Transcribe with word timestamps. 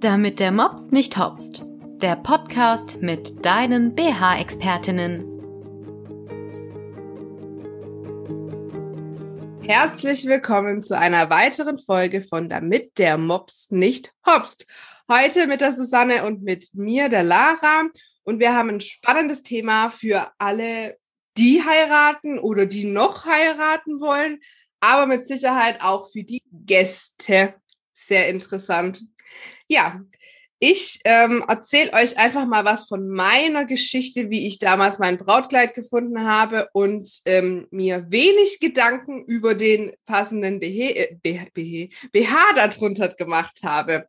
Damit 0.00 0.40
der 0.40 0.50
Mops 0.50 0.92
nicht 0.92 1.18
hopst. 1.18 1.62
Der 2.00 2.16
Podcast 2.16 3.02
mit 3.02 3.44
deinen 3.44 3.94
BH-Expertinnen. 3.94 5.26
Herzlich 9.62 10.24
willkommen 10.24 10.80
zu 10.80 10.96
einer 10.96 11.28
weiteren 11.28 11.78
Folge 11.78 12.22
von 12.22 12.48
Damit 12.48 12.96
der 12.96 13.18
Mops 13.18 13.70
nicht 13.72 14.14
hopst. 14.26 14.66
Heute 15.06 15.46
mit 15.46 15.60
der 15.60 15.72
Susanne 15.72 16.24
und 16.24 16.42
mit 16.42 16.70
mir, 16.72 17.10
der 17.10 17.22
Lara. 17.22 17.90
Und 18.22 18.38
wir 18.38 18.56
haben 18.56 18.70
ein 18.70 18.80
spannendes 18.80 19.42
Thema 19.42 19.90
für 19.90 20.32
alle, 20.38 20.96
die 21.36 21.62
heiraten 21.62 22.38
oder 22.38 22.64
die 22.64 22.86
noch 22.86 23.26
heiraten 23.26 24.00
wollen, 24.00 24.40
aber 24.80 25.04
mit 25.04 25.28
Sicherheit 25.28 25.82
auch 25.82 26.10
für 26.10 26.24
die 26.24 26.42
Gäste. 26.50 27.52
Sehr 27.92 28.30
interessant. 28.30 29.02
Ja, 29.68 30.00
ich 30.62 31.00
ähm, 31.04 31.42
erzähle 31.48 31.94
euch 31.94 32.18
einfach 32.18 32.46
mal 32.46 32.66
was 32.66 32.86
von 32.86 33.08
meiner 33.08 33.64
Geschichte, 33.64 34.28
wie 34.28 34.46
ich 34.46 34.58
damals 34.58 34.98
mein 34.98 35.16
Brautkleid 35.16 35.74
gefunden 35.74 36.24
habe 36.24 36.68
und 36.74 37.08
ähm, 37.24 37.66
mir 37.70 38.10
wenig 38.10 38.60
Gedanken 38.60 39.24
über 39.24 39.54
den 39.54 39.92
passenden 40.04 40.60
BH, 40.60 40.90
äh, 40.90 41.16
BH, 41.22 41.46
BH, 42.12 42.36
darunter 42.56 43.08
gemacht 43.08 43.60
habe. 43.64 44.06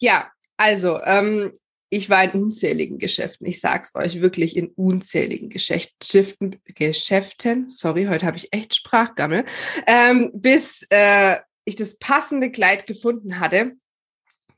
Ja, 0.00 0.28
also 0.56 0.98
ähm, 1.04 1.52
ich 1.88 2.10
war 2.10 2.24
in 2.24 2.30
unzähligen 2.30 2.98
Geschäften. 2.98 3.46
Ich 3.46 3.60
sag's 3.60 3.94
euch 3.94 4.20
wirklich 4.20 4.56
in 4.56 4.70
unzähligen 4.70 5.50
Geschäften, 5.50 6.60
Geschäften. 6.64 7.68
Sorry, 7.68 8.06
heute 8.06 8.26
habe 8.26 8.38
ich 8.38 8.52
echt 8.52 8.74
Sprachgammel. 8.74 9.44
Ähm, 9.86 10.32
bis 10.34 10.84
äh, 10.90 11.36
ich 11.64 11.76
das 11.76 11.98
passende 11.98 12.50
Kleid 12.50 12.88
gefunden 12.88 13.38
hatte. 13.38 13.76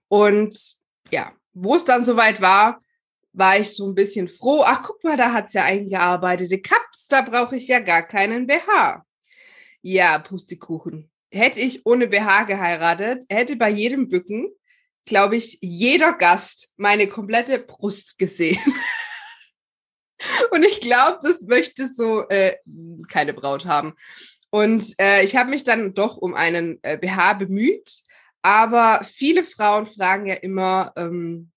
Und 0.08 0.58
ja, 1.10 1.32
wo 1.52 1.76
es 1.76 1.84
dann 1.84 2.04
soweit 2.04 2.40
war, 2.40 2.80
war 3.32 3.58
ich 3.58 3.70
so 3.70 3.86
ein 3.88 3.94
bisschen 3.94 4.28
froh. 4.28 4.62
Ach, 4.64 4.82
guck 4.82 5.02
mal, 5.04 5.16
da 5.16 5.32
hat's 5.32 5.54
ja 5.54 5.64
eingearbeitete 5.64 6.60
Cups, 6.60 7.06
da 7.08 7.22
brauche 7.22 7.56
ich 7.56 7.68
ja 7.68 7.80
gar 7.80 8.02
keinen 8.02 8.46
BH. 8.46 9.04
Ja, 9.82 10.18
Pustekuchen. 10.18 11.10
Hätte 11.32 11.60
ich 11.60 11.84
ohne 11.84 12.06
BH 12.06 12.44
geheiratet, 12.44 13.24
hätte 13.28 13.56
bei 13.56 13.68
jedem 13.68 14.08
Bücken, 14.08 14.48
glaube 15.04 15.36
ich, 15.36 15.58
jeder 15.60 16.12
Gast 16.12 16.72
meine 16.76 17.08
komplette 17.08 17.58
Brust 17.58 18.18
gesehen. 18.18 18.60
Und 20.52 20.64
ich 20.64 20.80
glaube, 20.80 21.18
das 21.22 21.42
möchte 21.42 21.88
so 21.88 22.26
äh, 22.28 22.56
keine 23.08 23.34
Braut 23.34 23.66
haben. 23.66 23.94
Und 24.50 24.94
äh, 25.00 25.24
ich 25.24 25.34
habe 25.34 25.50
mich 25.50 25.64
dann 25.64 25.94
doch 25.94 26.16
um 26.16 26.34
einen 26.34 26.78
äh, 26.82 26.96
BH 26.96 27.34
bemüht 27.34 28.04
aber 28.44 29.00
viele 29.04 29.42
Frauen 29.42 29.86
fragen 29.86 30.26
ja 30.26 30.34
immer, 30.34 30.92
ähm, 30.96 31.50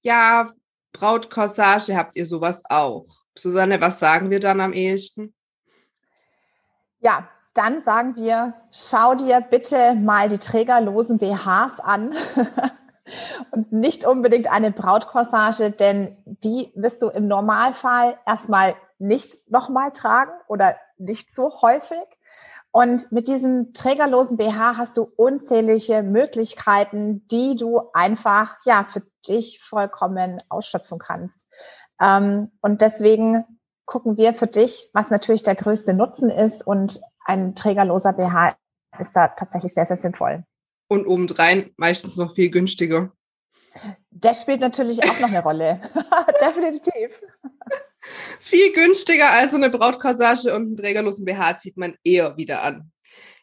ja, 0.00 0.52
Brautcorsage, 0.92 1.96
habt 1.96 2.14
ihr 2.14 2.24
sowas 2.24 2.62
auch? 2.70 3.04
Susanne, 3.36 3.80
was 3.80 3.98
sagen 3.98 4.30
wir 4.30 4.38
dann 4.38 4.60
am 4.60 4.72
ehesten? 4.72 5.34
Ja, 7.00 7.28
dann 7.54 7.80
sagen 7.80 8.14
wir, 8.14 8.54
schau 8.70 9.16
dir 9.16 9.40
bitte 9.40 9.96
mal 9.96 10.28
die 10.28 10.38
trägerlosen 10.38 11.18
BHs 11.18 11.80
an 11.82 12.14
und 13.50 13.72
nicht 13.72 14.04
unbedingt 14.04 14.52
eine 14.52 14.70
Brautcorsage, 14.70 15.72
denn 15.72 16.16
die 16.24 16.70
wirst 16.76 17.02
du 17.02 17.08
im 17.08 17.26
Normalfall 17.26 18.16
erstmal 18.24 18.76
nicht 19.00 19.50
nochmal 19.50 19.90
tragen 19.90 20.32
oder 20.46 20.76
nicht 20.96 21.34
so 21.34 21.60
häufig. 21.60 22.06
Und 22.72 23.10
mit 23.10 23.26
diesem 23.26 23.72
trägerlosen 23.72 24.36
BH 24.36 24.76
hast 24.76 24.96
du 24.96 25.02
unzählige 25.16 26.02
Möglichkeiten, 26.02 27.26
die 27.28 27.56
du 27.56 27.82
einfach 27.92 28.56
ja 28.64 28.84
für 28.84 29.02
dich 29.26 29.60
vollkommen 29.60 30.40
ausschöpfen 30.48 30.98
kannst. 30.98 31.46
Ähm, 32.00 32.52
und 32.60 32.80
deswegen 32.80 33.44
gucken 33.86 34.16
wir 34.16 34.34
für 34.34 34.46
dich, 34.46 34.88
was 34.92 35.10
natürlich 35.10 35.42
der 35.42 35.56
größte 35.56 35.94
Nutzen 35.94 36.30
ist. 36.30 36.64
Und 36.64 37.00
ein 37.24 37.56
trägerloser 37.56 38.12
BH 38.12 38.56
ist 39.00 39.16
da 39.16 39.28
tatsächlich 39.28 39.74
sehr, 39.74 39.86
sehr 39.86 39.96
sinnvoll. 39.96 40.44
Und 40.88 41.06
obendrein 41.06 41.70
meistens 41.76 42.16
noch 42.16 42.34
viel 42.34 42.50
günstiger. 42.50 43.12
Das 44.10 44.40
spielt 44.42 44.60
natürlich 44.60 45.02
auch 45.02 45.20
noch 45.20 45.28
eine 45.28 45.42
Rolle. 45.42 45.80
Definitiv. 46.40 47.20
Viel 48.40 48.72
günstiger 48.72 49.30
als 49.30 49.52
so 49.52 49.56
eine 49.56 49.70
Brautcorsage 49.70 50.54
und 50.54 50.62
einen 50.62 50.76
trägerlosen 50.76 51.24
BH 51.24 51.58
zieht 51.58 51.76
man 51.76 51.96
eher 52.02 52.36
wieder 52.36 52.62
an. 52.62 52.90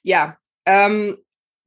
Ja, 0.02 0.38
ähm, 0.66 1.18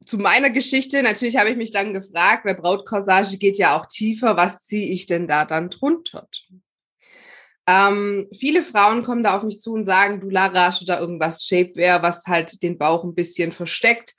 zu 0.07 0.19
meiner 0.19 0.51
Geschichte, 0.51 1.03
natürlich 1.03 1.37
habe 1.37 1.51
ich 1.51 1.57
mich 1.57 1.71
dann 1.71 1.93
gefragt, 1.93 2.45
weil 2.45 2.55
Brautcorsage 2.55 3.37
geht 3.37 3.59
ja 3.59 3.77
auch 3.79 3.87
tiefer, 3.87 4.37
was 4.37 4.65
ziehe 4.65 4.89
ich 4.89 5.07
denn 5.07 5.29
da 5.29 5.45
dann 5.45 5.71
drunter? 5.71 6.27
Ähm, 7.67 8.27
viele 8.33 8.63
Frauen 8.63 9.03
kommen 9.03 9.23
da 9.23 9.37
auf 9.37 9.43
mich 9.43 9.61
zu 9.61 9.73
und 9.73 9.85
sagen, 9.85 10.21
du 10.21 10.31
Lara, 10.31 10.67
hast 10.67 10.81
du 10.81 10.87
da 10.87 10.99
irgendwas 10.99 11.45
Shapewear, 11.45 12.03
was 12.03 12.27
halt 12.27 12.63
den 12.63 12.79
Bauch 12.79 13.05
ein 13.05 13.15
bisschen 13.15 13.53
versteckt? 13.53 14.15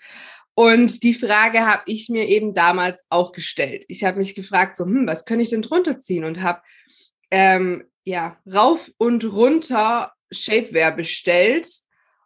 Und 0.53 1.03
die 1.03 1.13
Frage 1.13 1.65
habe 1.65 1.81
ich 1.85 2.09
mir 2.09 2.27
eben 2.27 2.53
damals 2.53 3.03
auch 3.09 3.31
gestellt. 3.31 3.83
Ich 3.87 4.03
habe 4.03 4.19
mich 4.19 4.35
gefragt, 4.35 4.75
so, 4.75 4.85
hm, 4.85 5.07
was 5.07 5.25
könnte 5.25 5.43
ich 5.43 5.49
denn 5.49 5.63
drunter 5.63 5.99
ziehen? 6.01 6.23
Und 6.23 6.41
habe 6.41 6.61
ähm, 7.31 7.83
ja, 8.03 8.37
rauf 8.51 8.91
und 8.97 9.23
runter 9.25 10.13
Shapewear 10.31 10.91
bestellt. 10.91 11.67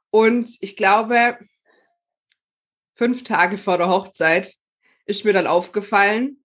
Und 0.09 0.57
ich 0.61 0.75
glaube, 0.75 1.37
fünf 2.95 3.23
Tage 3.23 3.57
vor 3.57 3.77
der 3.77 3.89
Hochzeit 3.89 4.55
ist 5.05 5.25
mir 5.25 5.33
dann 5.33 5.47
aufgefallen, 5.47 6.43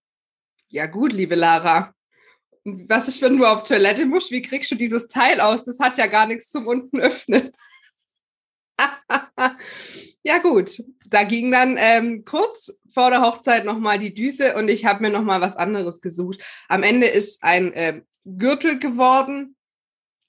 ja 0.69 0.87
gut, 0.87 1.13
liebe 1.13 1.35
Lara, 1.35 1.95
was 2.65 3.09
ist, 3.09 3.23
wenn 3.23 3.39
du 3.39 3.47
auf 3.47 3.65
Toilette 3.65 4.05
musst? 4.07 4.31
Wie 4.31 4.43
kriegst 4.43 4.71
du 4.71 4.75
dieses 4.75 5.09
Teil 5.09 5.41
aus? 5.41 5.65
Das 5.65 5.79
hat 5.79 5.97
ja 5.97 6.07
gar 6.07 6.27
nichts 6.27 6.51
zum 6.51 6.67
unten 6.67 7.01
öffnen. 7.01 7.53
ja 10.23 10.39
gut, 10.39 10.83
da 11.07 11.25
ging 11.25 11.51
dann 11.51 11.77
ähm, 11.79 12.25
kurz 12.25 12.73
vor 12.93 13.11
der 13.11 13.23
Hochzeit 13.23 13.65
nochmal 13.65 13.99
die 13.99 14.15
Düse 14.15 14.55
und 14.57 14.69
ich 14.69 14.85
habe 14.85 15.03
mir 15.03 15.11
nochmal 15.11 15.41
was 15.41 15.57
anderes 15.57 16.01
gesucht. 16.01 16.43
Am 16.69 16.83
Ende 16.83 17.07
ist 17.07 17.43
ein 17.43 17.73
ähm, 17.75 18.07
Gürtel 18.25 18.79
geworden. 18.79 19.57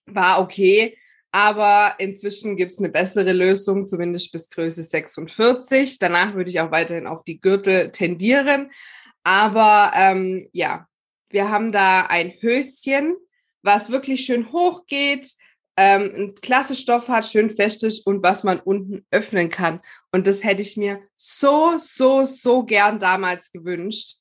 War 0.06 0.42
okay. 0.42 0.98
Aber 1.32 1.96
inzwischen 1.98 2.58
gibt 2.58 2.74
es 2.74 2.80
eine 2.80 2.90
bessere 2.90 3.32
Lösung, 3.32 3.88
zumindest 3.88 4.32
bis 4.32 4.50
Größe 4.50 4.84
46. 4.84 5.98
Danach 5.98 6.36
würde 6.36 6.50
ich 6.50 6.60
auch 6.60 6.72
weiterhin 6.72 7.08
auf 7.08 7.24
die 7.24 7.40
Gürtel 7.40 7.92
tendieren. 7.92 8.68
Aber 9.24 9.92
ähm, 9.96 10.50
ja, 10.52 10.88
wir 11.30 11.50
haben 11.50 11.72
da 11.72 12.08
ein 12.08 12.34
Höschen, 12.42 13.16
was 13.62 13.92
wirklich 13.92 14.26
schön 14.26 14.52
hoch 14.52 14.86
geht, 14.88 15.32
ähm, 15.78 16.12
ein 16.16 16.36
klasse 16.36 16.76
Stoff 16.76 17.08
hat, 17.08 17.26
schön 17.26 17.50
fest 17.50 17.84
ist 17.84 18.06
und 18.06 18.24
was 18.24 18.44
man 18.44 18.60
unten 18.60 19.06
öffnen 19.12 19.50
kann. 19.50 19.80
Und 20.12 20.28
das 20.28 20.44
hätte 20.44 20.62
ich 20.62 20.76
mir 20.76 21.00
so, 21.16 21.78
so, 21.78 22.26
so 22.26 22.66
gern 22.66 23.00
damals 23.00 23.52
gewünscht 23.52 24.18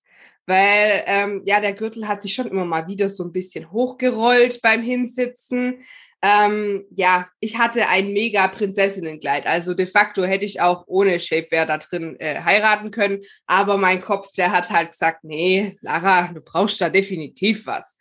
weil 0.51 1.05
ähm, 1.07 1.43
ja, 1.47 1.61
der 1.61 1.75
Gürtel 1.75 2.09
hat 2.09 2.21
sich 2.23 2.35
schon 2.35 2.49
immer 2.49 2.65
mal 2.65 2.89
wieder 2.89 3.09
so 3.09 3.23
ein 3.23 3.31
bisschen 3.31 3.71
hochgerollt 3.71 4.61
beim 4.63 4.83
Hinsitzen. 4.83 5.85
Ähm, 6.23 6.87
ja, 6.91 7.29
ich 7.39 7.57
hatte 7.57 7.87
ein 7.87 8.13
mega 8.13 8.49
Prinzessinnenkleid. 8.49 9.47
Also 9.47 9.75
de 9.75 9.87
facto 9.87 10.25
hätte 10.25 10.45
ich 10.45 10.61
auch 10.61 10.83
ohne 10.89 11.21
Shapewear 11.21 11.67
da 11.67 11.79
drin 11.79 12.17
äh, 12.19 12.43
heiraten 12.43 12.91
können. 12.91 13.21
Aber 13.47 13.79
mein 13.79 14.01
Kopf, 14.01 14.33
der 14.33 14.51
hat 14.51 14.71
halt 14.71 14.91
gesagt, 14.91 15.23
nee, 15.23 15.79
Lara, 15.83 16.33
du 16.35 16.41
brauchst 16.41 16.81
da 16.81 16.89
definitiv 16.89 17.67
was. 17.67 17.97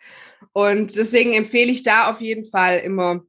Und 0.52 0.96
deswegen 0.96 1.34
empfehle 1.34 1.72
ich 1.72 1.84
da 1.84 2.10
auf 2.10 2.20
jeden 2.20 2.46
Fall 2.46 2.80
immer 2.80 3.22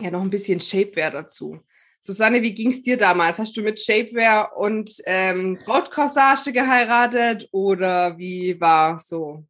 ja 0.00 0.10
noch 0.10 0.22
ein 0.22 0.30
bisschen 0.30 0.60
Shapewear 0.60 1.10
dazu. 1.10 1.60
Susanne, 2.06 2.42
wie 2.42 2.54
ging 2.54 2.70
es 2.70 2.82
dir 2.82 2.98
damals? 2.98 3.38
Hast 3.38 3.56
du 3.56 3.62
mit 3.62 3.80
Shapewear 3.80 4.58
und 4.58 5.00
ähm, 5.06 5.58
Brautcorsage 5.64 6.52
geheiratet 6.52 7.48
oder 7.50 8.18
wie 8.18 8.60
war 8.60 8.98
so 8.98 9.44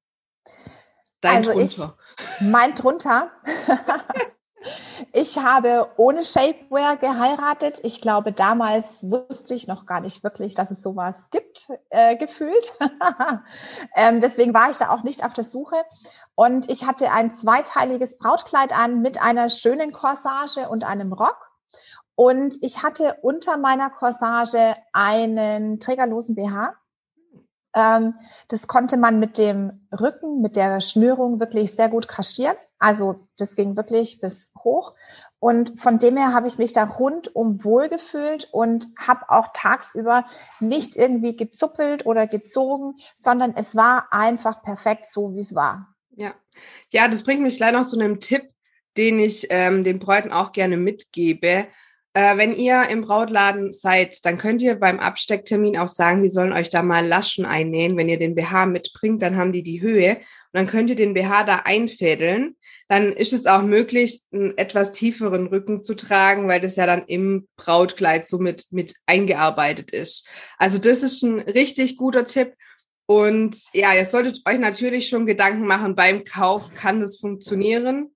dein 1.21 1.39
also 1.39 1.51
drunter? 1.51 1.97
Ich, 2.17 2.47
mein 2.47 2.75
drunter. 2.77 3.33
ich 5.12 5.37
habe 5.37 5.89
ohne 5.97 6.23
Shapewear 6.23 6.97
geheiratet. 6.97 7.81
Ich 7.83 8.01
glaube, 8.01 8.31
damals 8.31 9.03
wusste 9.03 9.55
ich 9.55 9.67
noch 9.67 9.85
gar 9.85 10.00
nicht 10.00 10.23
wirklich, 10.23 10.55
dass 10.55 10.71
es 10.71 10.81
sowas 10.81 11.31
gibt, 11.33 11.67
äh, 11.91 12.15
gefühlt. 12.15 12.73
ähm, 13.97 14.21
deswegen 14.21 14.55
war 14.55 14.71
ich 14.71 14.77
da 14.77 14.91
auch 14.91 15.03
nicht 15.03 15.25
auf 15.25 15.33
der 15.33 15.43
Suche. 15.43 15.83
Und 16.37 16.71
ich 16.71 16.87
hatte 16.87 17.11
ein 17.11 17.33
zweiteiliges 17.33 18.17
Brautkleid 18.17 18.73
an 18.73 19.03
mit 19.03 19.21
einer 19.21 19.49
schönen 19.49 19.93
Corsage 19.93 20.69
und 20.69 20.85
einem 20.85 21.12
Rock. 21.12 21.50
Und 22.16 22.56
ich 22.62 22.82
hatte 22.82 23.16
unter 23.22 23.56
meiner 23.56 23.90
Corsage 23.90 24.76
einen 24.93 25.81
trägerlosen 25.81 26.34
BH. 26.34 26.75
Ähm, 27.75 28.14
das 28.49 28.66
konnte 28.69 28.96
man 28.96 29.19
mit 29.19 29.37
dem 29.37 29.88
Rücken, 29.93 30.40
mit 30.40 30.56
der 30.56 30.81
Schnürung 30.81 31.40
wirklich 31.40 31.75
sehr 31.75 31.88
gut 31.88 32.06
kaschieren. 32.06 32.56
Also 32.78 33.26
das 33.38 33.56
ging 33.56 33.76
wirklich 33.76 34.20
bis 34.20 34.52
hoch. 34.62 34.94
Und 35.38 35.81
von 35.81 35.99
dem 35.99 36.16
her 36.16 36.32
habe 36.32 36.46
ich 36.46 36.58
mich 36.58 36.72
da 36.72 36.84
rundum 36.84 37.64
wohl 37.64 37.88
gefühlt 37.88 38.49
und 38.52 38.87
habe 38.99 39.28
auch 39.28 39.49
tagsüber 39.55 40.26
nicht 40.61 40.96
irgendwie 40.96 41.34
gezuppelt 41.34 42.06
oder 42.06 42.26
gezogen, 42.26 42.96
sondern 43.14 43.55
es 43.56 43.75
war 43.75 44.08
einfach 44.12 44.62
perfekt 44.62 45.06
so, 45.06 45.34
wie 45.34 45.40
es 45.40 45.55
war. 45.55 45.94
Ja, 46.16 46.34
ja, 46.90 47.08
das 47.08 47.25
bringt 47.25 47.43
mich 47.43 47.56
gleich 47.56 47.72
noch 47.72 47.87
zu 47.87 47.99
einem 47.99 48.20
Tipp, 48.20 48.50
den 48.96 49.19
ich 49.19 49.49
ähm, 49.50 49.82
den 49.82 49.99
Bräuten 49.99 50.31
auch 50.31 50.52
gerne 50.52 50.76
mitgebe. 50.76 51.66
Äh, 52.16 52.37
wenn 52.37 52.55
ihr 52.56 52.88
im 52.90 53.00
Brautladen 53.00 53.72
seid, 53.72 54.25
dann 54.25 54.38
könnt 54.38 54.62
ihr 54.62 54.76
beim 54.76 55.00
Abstecktermin 55.00 55.76
auch 55.76 55.88
sagen, 55.88 56.22
die 56.22 56.28
sollen 56.28 56.52
euch 56.52 56.70
da 56.70 56.84
mal 56.84 57.05
Laschen 57.05 57.44
einnähen. 57.44 57.96
Wenn 57.96 58.08
ihr 58.08 58.20
den 58.20 58.37
BH 58.37 58.66
mitbringt, 58.66 59.20
dann 59.20 59.37
haben 59.37 59.52
die 59.52 59.64
die 59.64 59.82
Höhe 59.82 60.14
und 60.14 60.20
dann 60.52 60.69
könnt 60.69 60.90
ihr 60.90 60.96
den 60.96 61.14
BH 61.14 61.43
da 61.43 61.62
einfädeln. 61.64 62.56
Dann 62.87 63.12
ist 63.12 63.32
es 63.32 63.46
auch 63.46 63.62
möglich, 63.62 64.22
einen 64.32 64.56
etwas 64.56 64.93
tieferen 64.93 65.49
Rücken 65.49 65.82
zu 65.82 65.94
tragen, 65.94 66.46
weil 66.46 66.61
das 66.61 66.76
ja 66.76 66.87
dann 66.87 67.02
im 67.06 67.49
Brautkleid 67.56 68.26
so 68.26 68.38
mit, 68.38 68.66
mit 68.70 68.94
eingearbeitet 69.06 69.90
ist. 69.90 70.28
Also 70.56 70.78
das 70.78 71.02
ist 71.02 71.22
ein 71.22 71.40
richtig 71.40 71.96
guter 71.96 72.26
Tipp. 72.26 72.55
Und 73.06 73.56
ja, 73.72 73.93
ihr 73.93 74.05
solltet 74.05 74.40
euch 74.46 74.61
natürlich 74.61 75.08
schon 75.08 75.26
Gedanken 75.26 75.66
machen 75.66 75.96
beim 75.96 76.22
Kauf, 76.22 76.75
kann 76.75 77.00
das 77.00 77.19
funktionieren? 77.19 78.14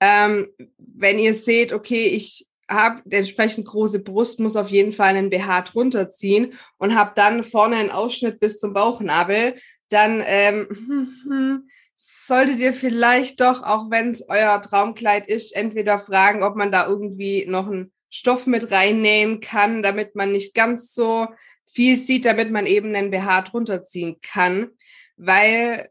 Ähm, 0.00 0.48
wenn 0.78 1.18
ihr 1.18 1.34
seht, 1.34 1.74
okay, 1.74 2.06
ich 2.06 2.46
habe 2.68 3.02
entsprechend 3.10 3.66
große 3.66 4.00
Brust, 4.00 4.40
muss 4.40 4.56
auf 4.56 4.70
jeden 4.70 4.92
Fall 4.92 5.14
einen 5.14 5.30
BH 5.30 5.62
drunter 5.62 6.08
ziehen 6.08 6.54
und 6.78 6.94
habe 6.94 7.12
dann 7.14 7.44
vorne 7.44 7.76
einen 7.76 7.90
Ausschnitt 7.90 8.40
bis 8.40 8.58
zum 8.58 8.72
Bauchnabel, 8.72 9.56
dann 9.88 10.22
ähm, 10.24 11.68
solltet 11.96 12.58
ihr 12.58 12.72
vielleicht 12.72 13.40
doch, 13.40 13.62
auch 13.62 13.90
wenn 13.90 14.10
es 14.10 14.28
euer 14.28 14.60
Traumkleid 14.60 15.28
ist, 15.28 15.54
entweder 15.54 15.98
fragen, 15.98 16.42
ob 16.42 16.56
man 16.56 16.72
da 16.72 16.86
irgendwie 16.86 17.46
noch 17.46 17.66
einen 17.66 17.92
Stoff 18.10 18.46
mit 18.46 18.70
reinnähen 18.70 19.40
kann, 19.40 19.82
damit 19.82 20.14
man 20.14 20.32
nicht 20.32 20.54
ganz 20.54 20.94
so 20.94 21.28
viel 21.64 21.96
sieht, 21.96 22.24
damit 22.24 22.50
man 22.50 22.66
eben 22.66 22.94
einen 22.94 23.10
BH 23.10 23.42
drunter 23.42 23.82
ziehen 23.82 24.16
kann, 24.22 24.70
weil 25.16 25.88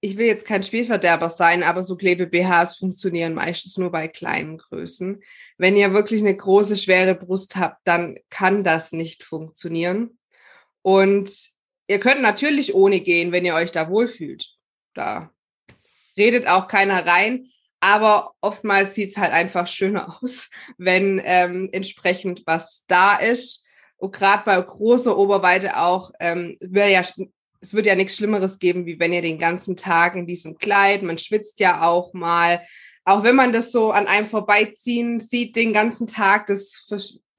ich 0.00 0.16
will 0.16 0.26
jetzt 0.26 0.46
kein 0.46 0.62
Spielverderber 0.62 1.28
sein, 1.28 1.62
aber 1.62 1.82
so 1.82 1.96
Klebe-BHs 1.96 2.78
funktionieren 2.78 3.34
meistens 3.34 3.76
nur 3.76 3.90
bei 3.90 4.08
kleinen 4.08 4.56
Größen. 4.56 5.22
Wenn 5.58 5.76
ihr 5.76 5.92
wirklich 5.92 6.20
eine 6.20 6.34
große, 6.34 6.76
schwere 6.76 7.14
Brust 7.14 7.56
habt, 7.56 7.80
dann 7.84 8.18
kann 8.30 8.64
das 8.64 8.92
nicht 8.92 9.22
funktionieren. 9.24 10.18
Und 10.82 11.30
ihr 11.86 12.00
könnt 12.00 12.22
natürlich 12.22 12.74
ohne 12.74 13.00
gehen, 13.00 13.32
wenn 13.32 13.44
ihr 13.44 13.54
euch 13.54 13.72
da 13.72 13.90
wohlfühlt. 13.90 14.54
Da 14.94 15.30
redet 16.16 16.46
auch 16.46 16.66
keiner 16.66 17.06
rein. 17.06 17.46
Aber 17.80 18.32
oftmals 18.42 18.94
sieht 18.94 19.10
es 19.10 19.16
halt 19.16 19.32
einfach 19.32 19.66
schöner 19.66 20.18
aus, 20.22 20.50
wenn 20.78 21.20
ähm, 21.24 21.68
entsprechend 21.72 22.42
was 22.46 22.84
da 22.86 23.16
ist. 23.16 23.64
Und 23.96 24.14
gerade 24.14 24.44
bei 24.44 24.60
großer 24.60 25.16
Oberweite 25.16 25.78
auch, 25.78 26.10
ähm, 26.20 26.56
wäre 26.60 26.90
ja 26.90 27.04
es 27.60 27.74
wird 27.74 27.86
ja 27.86 27.94
nichts 27.94 28.16
Schlimmeres 28.16 28.58
geben, 28.58 28.86
wie 28.86 28.98
wenn 28.98 29.12
ihr 29.12 29.22
den 29.22 29.38
ganzen 29.38 29.76
Tag 29.76 30.16
in 30.16 30.26
diesem 30.26 30.58
Kleid, 30.58 31.02
man 31.02 31.18
schwitzt 31.18 31.60
ja 31.60 31.82
auch 31.82 32.12
mal, 32.14 32.62
auch 33.04 33.22
wenn 33.22 33.36
man 33.36 33.52
das 33.52 33.72
so 33.72 33.90
an 33.90 34.06
einem 34.06 34.26
vorbeiziehen 34.26 35.20
sieht 35.20 35.56
den 35.56 35.72
ganzen 35.72 36.06
Tag, 36.06 36.46
das 36.46 36.86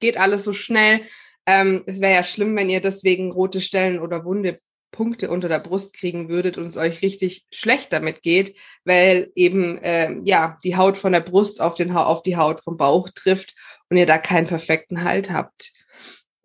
geht 0.00 0.16
alles 0.16 0.44
so 0.44 0.52
schnell. 0.52 1.00
Ähm, 1.46 1.82
es 1.86 2.00
wäre 2.00 2.14
ja 2.14 2.24
schlimm, 2.24 2.54
wenn 2.56 2.70
ihr 2.70 2.80
deswegen 2.80 3.32
rote 3.32 3.60
Stellen 3.60 3.98
oder 3.98 4.24
wunde 4.24 4.60
Punkte 4.92 5.30
unter 5.30 5.48
der 5.48 5.58
Brust 5.58 5.96
kriegen 5.96 6.28
würdet 6.28 6.58
und 6.58 6.66
es 6.66 6.76
euch 6.76 7.02
richtig 7.02 7.46
schlecht 7.50 7.92
damit 7.92 8.22
geht, 8.22 8.56
weil 8.84 9.32
eben 9.34 9.78
äh, 9.78 10.14
ja 10.24 10.58
die 10.62 10.76
Haut 10.76 10.98
von 10.98 11.12
der 11.12 11.20
Brust 11.20 11.60
auf, 11.60 11.74
den, 11.74 11.90
auf 11.92 12.22
die 12.22 12.36
Haut 12.36 12.60
vom 12.60 12.76
Bauch 12.76 13.08
trifft 13.08 13.54
und 13.88 13.96
ihr 13.96 14.06
da 14.06 14.18
keinen 14.18 14.46
perfekten 14.46 15.02
Halt 15.02 15.30
habt. 15.30 15.72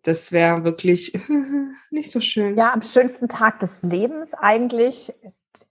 Das 0.08 0.32
wäre 0.32 0.64
wirklich 0.64 1.12
nicht 1.90 2.10
so 2.10 2.22
schön. 2.22 2.56
Ja, 2.56 2.72
am 2.72 2.80
schönsten 2.80 3.28
Tag 3.28 3.58
des 3.58 3.82
Lebens 3.82 4.32
eigentlich. 4.32 5.12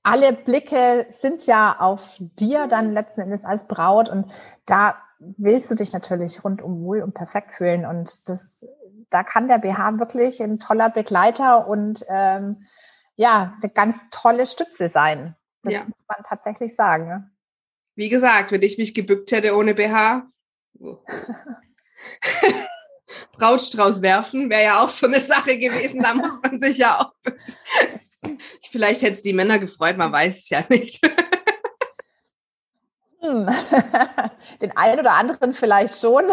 Alle 0.04 0.32
Blicke 0.32 1.08
sind 1.10 1.48
ja 1.48 1.78
auf 1.80 2.18
dir 2.20 2.68
dann 2.68 2.94
letzten 2.94 3.22
Endes 3.22 3.44
als 3.44 3.68
Braut 3.68 4.10
und 4.10 4.32
da 4.68 5.02
willst 5.18 5.72
du 5.72 5.76
dich 5.76 5.92
natürlich 5.92 6.44
rundum 6.44 6.84
wohl 6.84 7.02
und 7.02 7.16
perfekt 7.16 7.56
fühlen 7.56 7.88
und 7.88 8.30
das, 8.30 8.64
da 9.10 9.24
kann 9.24 9.48
der 9.48 9.58
BH 9.58 9.98
wirklich 9.98 10.40
ein 10.40 10.60
toller 10.60 10.92
Begleiter 10.92 11.68
und 11.68 12.06
ähm, 12.08 12.68
ja, 13.16 13.58
eine 13.60 13.72
ganz 13.72 13.98
tolle 14.12 14.46
Stütze 14.46 14.90
sein. 14.90 15.36
Das 15.64 15.74
ja. 15.74 15.84
muss 15.86 16.06
man 16.08 16.20
tatsächlich 16.24 16.76
sagen. 16.76 17.08
Ne? 17.08 17.32
Wie 17.96 18.10
gesagt, 18.10 18.52
wenn 18.52 18.62
ich 18.62 18.78
mich 18.78 18.94
gebückt 18.94 19.32
hätte 19.32 19.56
ohne 19.56 19.74
BH, 19.74 20.28
Brautstrauß 23.38 24.02
werfen, 24.02 24.50
wäre 24.50 24.64
ja 24.64 24.84
auch 24.84 24.90
so 24.90 25.08
eine 25.08 25.20
Sache 25.20 25.58
gewesen. 25.58 26.02
Da 26.02 26.14
muss 26.16 26.38
man 26.42 26.60
sich 26.60 26.78
ja 26.78 27.00
auch. 27.00 27.14
Vielleicht 28.72 29.02
hätte 29.02 29.14
es 29.14 29.22
die 29.22 29.34
Männer 29.34 29.60
gefreut, 29.60 29.98
man 29.98 30.12
weiß 30.12 30.38
es 30.38 30.50
ja 30.50 30.64
nicht. 30.70 31.00
Hm. 33.22 33.50
Den 34.62 34.76
einen 34.76 35.00
oder 35.00 35.14
anderen 35.14 35.54
vielleicht 35.54 35.96
schon. 35.96 36.26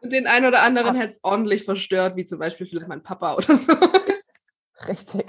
Und 0.00 0.12
den 0.12 0.26
einen 0.26 0.46
oder 0.46 0.62
anderen 0.62 0.94
hätte 0.94 1.10
es 1.10 1.20
ordentlich 1.22 1.64
verstört, 1.64 2.16
wie 2.16 2.24
zum 2.24 2.38
Beispiel 2.38 2.66
vielleicht 2.66 2.88
mein 2.88 3.02
Papa 3.02 3.34
oder 3.34 3.56
so. 3.56 3.72
Richtig. 4.86 5.26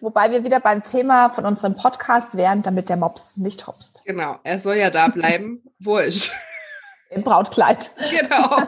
Wobei 0.00 0.32
wir 0.32 0.42
wieder 0.42 0.58
beim 0.58 0.82
Thema 0.82 1.30
von 1.30 1.46
unserem 1.46 1.76
Podcast 1.76 2.36
wären, 2.36 2.62
damit 2.62 2.88
der 2.88 2.96
Mops 2.96 3.36
nicht 3.36 3.66
hopst. 3.66 4.02
Genau, 4.04 4.40
er 4.42 4.58
soll 4.58 4.76
ja 4.76 4.90
da 4.90 5.08
bleiben, 5.08 5.62
wo 5.78 5.98
ist. 5.98 6.32
Im 7.10 7.22
Brautkleid. 7.22 7.92
Genau. 8.10 8.62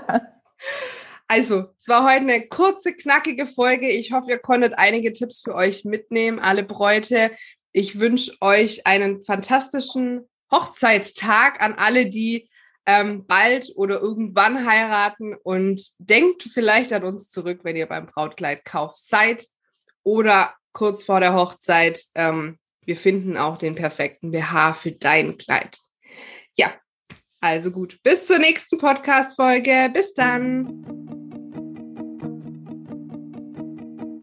Also, 1.26 1.66
es 1.78 1.88
war 1.88 2.04
heute 2.04 2.22
eine 2.22 2.48
kurze, 2.48 2.94
knackige 2.94 3.46
Folge. 3.46 3.90
Ich 3.90 4.12
hoffe, 4.12 4.30
ihr 4.30 4.38
konntet 4.38 4.74
einige 4.78 5.12
Tipps 5.12 5.40
für 5.40 5.54
euch 5.54 5.84
mitnehmen, 5.84 6.38
alle 6.38 6.62
Bräute. 6.62 7.30
Ich 7.72 8.00
wünsche 8.00 8.32
euch 8.40 8.86
einen 8.86 9.22
fantastischen 9.22 10.26
Hochzeitstag 10.50 11.60
an 11.60 11.74
alle, 11.74 12.08
die 12.08 12.48
ähm, 12.86 13.26
bald 13.26 13.72
oder 13.76 14.00
irgendwann 14.00 14.66
heiraten 14.66 15.34
und 15.34 15.82
denkt 15.98 16.48
vielleicht 16.50 16.94
an 16.94 17.04
uns 17.04 17.28
zurück, 17.28 17.60
wenn 17.62 17.76
ihr 17.76 17.86
beim 17.86 18.06
Brautkleidkauf 18.06 18.96
seid 18.96 19.44
oder 20.02 20.54
kurz 20.72 21.04
vor 21.04 21.20
der 21.20 21.34
Hochzeit. 21.34 22.02
Ähm, 22.14 22.58
wir 22.86 22.96
finden 22.96 23.36
auch 23.36 23.58
den 23.58 23.74
perfekten 23.74 24.30
BH 24.30 24.72
für 24.72 24.92
dein 24.92 25.36
Kleid. 25.36 25.78
Ja, 26.56 26.72
also 27.40 27.70
gut, 27.70 27.98
bis 28.02 28.26
zur 28.26 28.38
nächsten 28.38 28.78
Podcast-Folge. 28.78 29.90
Bis 29.92 30.14
dann. 30.14 30.97